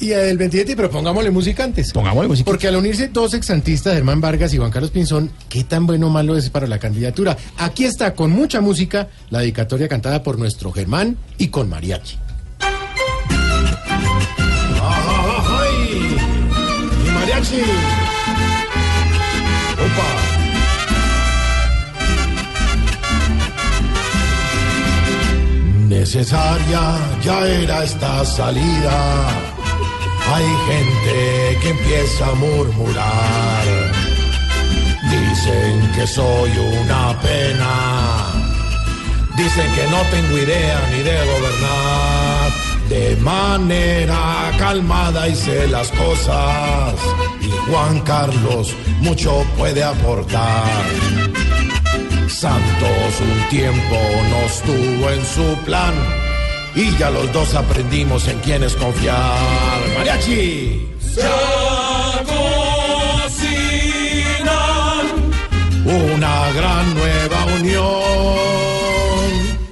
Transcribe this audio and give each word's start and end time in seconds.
Y 0.00 0.10
el 0.12 0.38
27, 0.38 0.74
pero 0.74 0.90
pongámosle 0.90 1.30
música 1.30 1.64
antes. 1.64 1.92
Pongámosle 1.92 2.28
música. 2.28 2.50
Porque 2.50 2.66
al 2.66 2.76
unirse 2.76 3.08
dos 3.08 3.34
exantistas, 3.34 3.94
Germán 3.94 4.20
Vargas 4.20 4.52
y 4.54 4.56
Juan 4.56 4.70
Carlos 4.70 4.90
Pinzón, 4.90 5.30
¿qué 5.48 5.64
tan 5.64 5.86
bueno 5.86 6.06
o 6.08 6.10
malo 6.10 6.36
es 6.36 6.50
para 6.50 6.66
la 6.66 6.78
candidatura? 6.78 7.36
Aquí 7.58 7.84
está, 7.84 8.14
con 8.14 8.30
mucha 8.30 8.60
música, 8.60 9.08
la 9.30 9.40
dedicatoria 9.40 9.88
cantada 9.88 10.22
por 10.22 10.38
nuestro 10.38 10.72
Germán 10.72 11.18
y 11.38 11.48
con 11.48 11.68
mariachi. 11.68 12.18
¡Ay! 14.80 16.16
¡Y 17.06 17.10
mariachi! 17.10 17.60
¡Opa! 19.72 20.32
Necesaria 25.88 26.98
ya 27.22 27.46
era 27.46 27.84
esta 27.84 28.24
salida. 28.24 29.61
Hay 30.30 30.46
gente 30.66 31.58
que 31.60 31.68
empieza 31.70 32.28
a 32.28 32.34
murmurar. 32.34 33.64
Dicen 35.10 35.92
que 35.94 36.06
soy 36.06 36.50
una 36.58 37.18
pena. 37.20 37.72
Dicen 39.36 39.72
que 39.74 39.86
no 39.88 40.00
tengo 40.10 40.38
idea 40.38 40.80
ni 40.90 41.02
de 41.02 41.16
gobernar. 41.26 42.52
De 42.88 43.16
manera 43.16 44.52
calmada 44.58 45.28
hice 45.28 45.66
las 45.68 45.90
cosas. 45.92 46.94
Y 47.40 47.50
Juan 47.70 48.00
Carlos 48.00 48.74
mucho 49.00 49.44
puede 49.56 49.82
aportar. 49.82 50.84
Santos 52.28 53.20
un 53.20 53.48
tiempo 53.50 53.98
nos 54.30 54.62
tuvo 54.62 55.10
en 55.10 55.24
su 55.24 55.56
plan 55.64 55.94
y 56.74 56.96
ya 56.96 57.10
los 57.10 57.30
dos 57.32 57.54
aprendimos 57.54 58.26
en 58.28 58.38
quiénes 58.40 58.74
confiar. 58.76 59.81
Mariachi. 60.02 60.88
Se 60.98 61.22
una 65.84 66.50
gran 66.58 66.94
nueva 66.94 67.44
unión. 67.60 67.86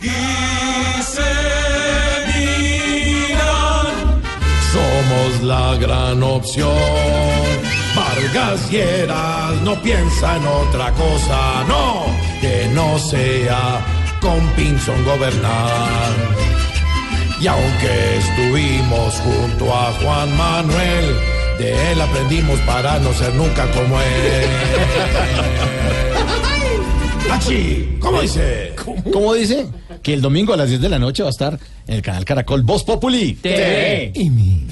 Y 0.00 1.02
se 1.02 1.32
miran. 2.28 3.86
Somos 4.72 5.42
la 5.42 5.74
gran 5.76 6.22
opción. 6.22 6.70
Vargas 7.96 8.70
Lleras 8.70 9.60
no 9.64 9.74
piensa 9.82 10.36
en 10.36 10.46
otra 10.46 10.92
cosa, 10.92 11.64
no, 11.66 12.06
que 12.40 12.70
no 12.72 12.96
sea 13.00 13.80
con 14.20 14.38
Pinzón 14.54 15.04
gobernar. 15.04 16.61
Y 17.42 17.46
aunque 17.48 18.18
estuvimos 18.18 19.14
junto 19.16 19.74
a 19.74 19.92
Juan 19.94 20.36
Manuel, 20.36 21.16
de 21.58 21.90
él 21.90 22.00
aprendimos 22.00 22.60
para 22.60 23.00
no 23.00 23.12
ser 23.12 23.34
nunca 23.34 23.68
como 23.72 24.00
él. 24.00 24.46
Pachi, 27.28 27.96
¿cómo 27.98 28.20
dice? 28.20 28.74
¿Cómo 29.12 29.34
dice? 29.34 29.66
Que 30.04 30.14
el 30.14 30.20
domingo 30.20 30.54
a 30.54 30.56
las 30.56 30.68
10 30.68 30.82
de 30.82 30.88
la 30.88 31.00
noche 31.00 31.24
va 31.24 31.30
a 31.30 31.32
estar 31.32 31.58
en 31.88 31.96
el 31.96 32.02
canal 32.02 32.24
Caracol 32.24 32.62
Voz 32.62 32.84
Populi 32.84 33.36
Y 34.14 34.30
mi 34.30 34.68